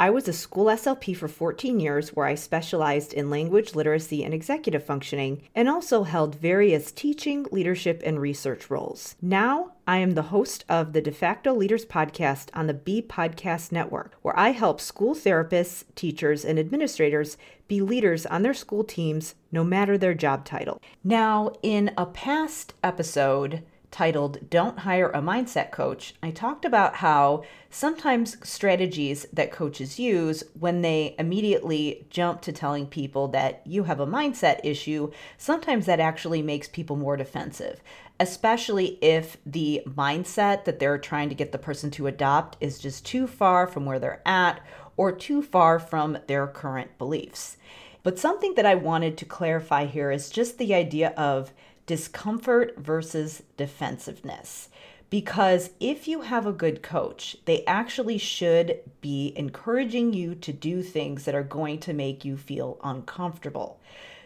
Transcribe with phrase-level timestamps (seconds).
[0.00, 4.32] I was a school SLP for 14 years where I specialized in language literacy and
[4.32, 9.14] executive functioning and also held various teaching, leadership, and research roles.
[9.20, 13.72] Now, I am the host of the De facto Leaders podcast on the B Podcast
[13.72, 17.36] Network, where I help school therapists, teachers, and administrators
[17.68, 20.80] be leaders on their school teams no matter their job title.
[21.04, 27.44] Now, in a past episode, titled Don't Hire a Mindset Coach, I talked about how
[27.70, 34.00] sometimes strategies that coaches use when they immediately jump to telling people that you have
[34.00, 37.80] a mindset issue, sometimes that actually makes people more defensive,
[38.18, 43.04] especially if the mindset that they're trying to get the person to adopt is just
[43.04, 44.60] too far from where they're at
[44.96, 47.56] or too far from their current beliefs.
[48.02, 51.52] But something that I wanted to clarify here is just the idea of
[51.90, 54.68] discomfort versus defensiveness.
[55.10, 60.84] Because if you have a good coach, they actually should be encouraging you to do
[60.84, 63.80] things that are going to make you feel uncomfortable.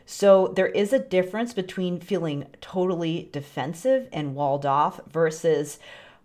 [0.04, 5.78] So there is a difference between feeling totally defensive and walled off versus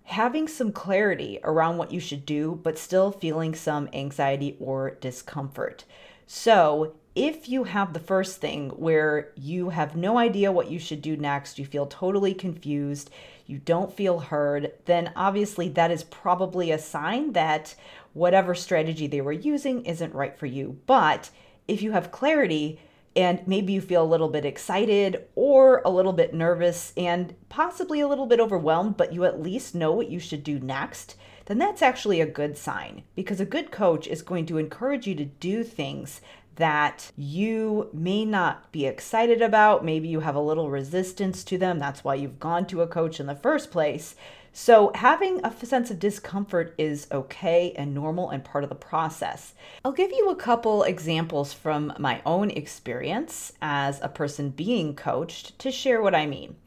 [0.04, 5.86] having some clarity around what you should do, but still feeling some anxiety or discomfort.
[6.28, 11.02] So if you have the first thing where you have no idea what you should
[11.02, 13.10] do next, you feel totally confused,
[13.46, 17.76] you don't feel heard, then obviously that is probably a sign that
[18.14, 20.80] whatever strategy they were using isn't right for you.
[20.86, 21.30] But
[21.68, 22.80] if you have clarity,
[23.16, 28.00] and maybe you feel a little bit excited or a little bit nervous and possibly
[28.00, 31.58] a little bit overwhelmed, but you at least know what you should do next, then
[31.58, 35.26] that's actually a good sign because a good coach is going to encourage you to
[35.26, 36.22] do things
[36.60, 39.84] that you may not be excited about.
[39.84, 41.80] Maybe you have a little resistance to them.
[41.80, 44.16] That's why you've gone to a coach in the first place.
[44.52, 49.54] So, having a sense of discomfort is okay and normal and part of the process.
[49.86, 55.58] I'll give you a couple examples from my own experience as a person being coached
[55.60, 56.58] to share what I mean.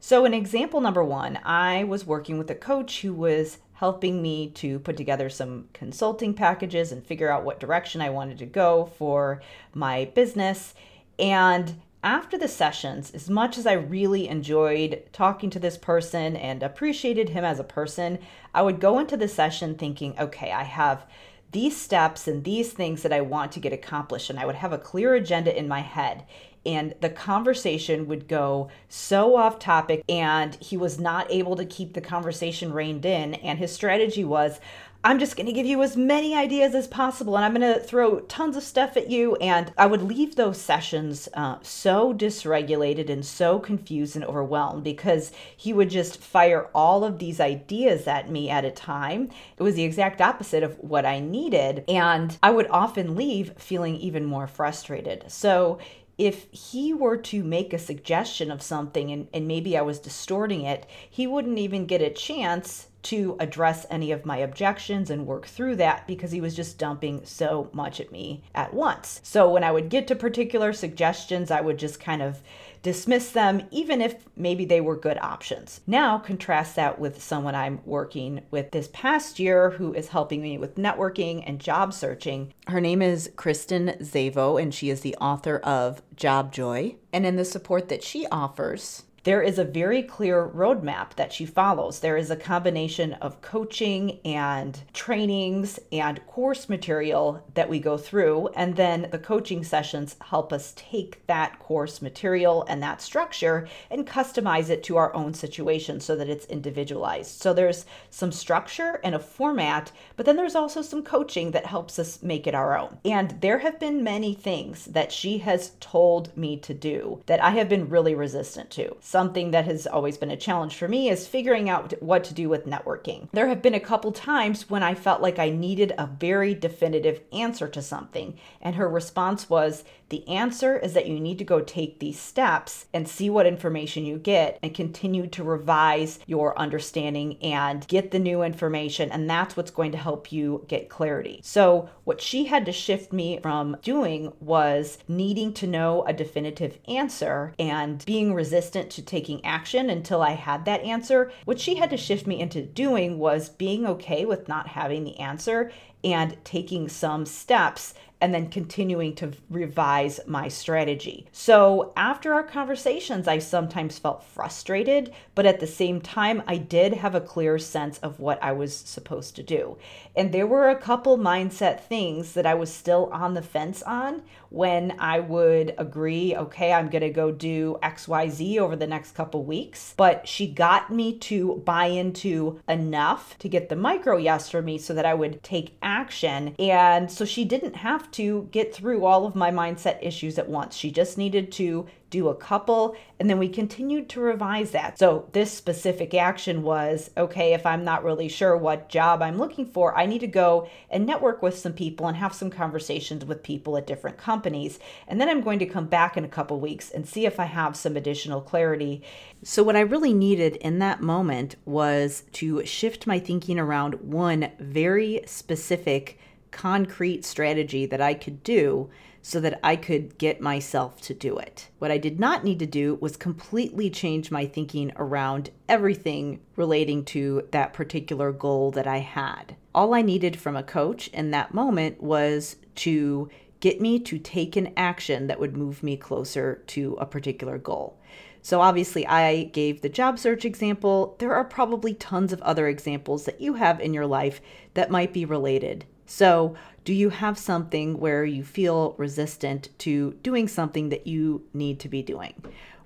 [0.00, 4.50] So, in example number one, I was working with a coach who was helping me
[4.50, 8.90] to put together some consulting packages and figure out what direction I wanted to go
[8.98, 9.40] for
[9.72, 10.74] my business.
[11.16, 16.60] And after the sessions, as much as I really enjoyed talking to this person and
[16.60, 18.18] appreciated him as a person,
[18.52, 21.06] I would go into the session thinking, okay, I have
[21.52, 24.72] these steps and these things that I want to get accomplished, and I would have
[24.72, 26.24] a clear agenda in my head
[26.68, 31.94] and the conversation would go so off topic and he was not able to keep
[31.94, 34.60] the conversation reined in and his strategy was
[35.04, 37.80] I'm just going to give you as many ideas as possible and I'm going to
[37.80, 39.36] throw tons of stuff at you.
[39.36, 45.30] And I would leave those sessions uh, so dysregulated and so confused and overwhelmed because
[45.56, 49.30] he would just fire all of these ideas at me at a time.
[49.56, 51.84] It was the exact opposite of what I needed.
[51.86, 55.26] And I would often leave feeling even more frustrated.
[55.28, 55.78] So
[56.18, 60.62] if he were to make a suggestion of something and, and maybe I was distorting
[60.62, 65.46] it, he wouldn't even get a chance to address any of my objections and work
[65.46, 69.20] through that because he was just dumping so much at me at once.
[69.22, 72.42] So when I would get to particular suggestions, I would just kind of
[72.82, 75.80] dismiss them, even if maybe they were good options.
[75.86, 80.58] Now, contrast that with someone I'm working with this past year who is helping me
[80.58, 82.52] with networking and job searching.
[82.66, 86.96] Her name is Kristen Zavo, and she is the author of Job Joy.
[87.12, 91.44] And in the support that she offers, there is a very clear roadmap that she
[91.44, 92.00] follows.
[92.00, 98.48] There is a combination of coaching and trainings and course material that we go through.
[98.54, 104.06] And then the coaching sessions help us take that course material and that structure and
[104.06, 107.40] customize it to our own situation so that it's individualized.
[107.40, 111.98] So there's some structure and a format, but then there's also some coaching that helps
[111.98, 112.98] us make it our own.
[113.04, 117.50] And there have been many things that she has told me to do that I
[117.50, 121.26] have been really resistant to something that has always been a challenge for me is
[121.26, 123.26] figuring out what to do with networking.
[123.32, 127.22] There have been a couple times when I felt like I needed a very definitive
[127.32, 131.60] answer to something, and her response was, The answer is that you need to go
[131.60, 137.38] take these steps and see what information you get and continue to revise your understanding
[137.42, 139.10] and get the new information.
[139.10, 141.40] And that's what's going to help you get clarity.
[141.42, 146.78] So, what she had to shift me from doing was needing to know a definitive
[146.86, 151.30] answer and being resistant to taking action until I had that answer.
[151.44, 155.18] What she had to shift me into doing was being okay with not having the
[155.18, 155.70] answer
[156.04, 161.26] and taking some steps and then continuing to revise my strategy.
[161.32, 166.94] So, after our conversations, I sometimes felt frustrated, but at the same time, I did
[166.94, 169.78] have a clear sense of what I was supposed to do.
[170.16, 174.22] And there were a couple mindset things that I was still on the fence on
[174.50, 179.44] when I would agree, okay, I'm going to go do XYZ over the next couple
[179.44, 179.94] weeks.
[179.96, 184.78] But she got me to buy into enough to get the micro yes for me
[184.78, 186.54] so that I would take action.
[186.58, 190.76] And so she didn't have to get through all of my mindset issues at once.
[190.76, 194.98] She just needed to do a couple, and then we continued to revise that.
[194.98, 199.66] So, this specific action was okay, if I'm not really sure what job I'm looking
[199.66, 203.42] for, I need to go and network with some people and have some conversations with
[203.42, 204.78] people at different companies.
[205.06, 207.44] And then I'm going to come back in a couple weeks and see if I
[207.44, 209.02] have some additional clarity.
[209.42, 214.50] So, what I really needed in that moment was to shift my thinking around one
[214.58, 216.18] very specific
[216.50, 218.90] concrete strategy that I could do
[219.22, 221.68] so that I could get myself to do it.
[221.78, 227.04] What I did not need to do was completely change my thinking around everything relating
[227.06, 229.56] to that particular goal that I had.
[229.74, 233.28] All I needed from a coach in that moment was to
[233.60, 237.98] get me to take an action that would move me closer to a particular goal.
[238.40, 241.16] So, obviously, I gave the job search example.
[241.18, 244.40] There are probably tons of other examples that you have in your life
[244.74, 250.48] that might be related so, do you have something where you feel resistant to doing
[250.48, 252.32] something that you need to be doing?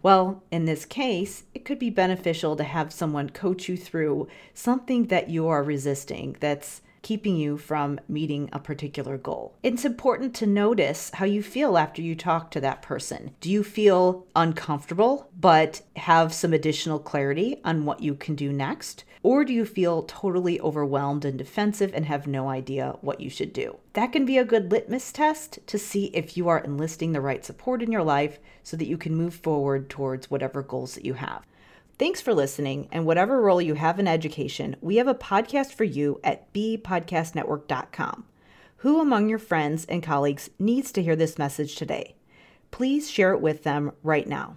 [0.02, 5.06] Well, in this case, it could be beneficial to have someone coach you through something
[5.06, 9.54] that you are resisting that's keeping you from meeting a particular goal.
[9.62, 13.36] It's important to notice how you feel after you talk to that person.
[13.40, 19.04] Do you feel uncomfortable but have some additional clarity on what you can do next?
[19.24, 23.52] Or do you feel totally overwhelmed and defensive and have no idea what you should
[23.52, 23.78] do?
[23.92, 27.44] That can be a good litmus test to see if you are enlisting the right
[27.44, 31.14] support in your life so that you can move forward towards whatever goals that you
[31.14, 31.46] have.
[31.98, 35.84] Thanks for listening, and whatever role you have in education, we have a podcast for
[35.84, 38.24] you at bpodcastnetwork.com.
[38.78, 42.16] Who among your friends and colleagues needs to hear this message today?
[42.72, 44.56] Please share it with them right now.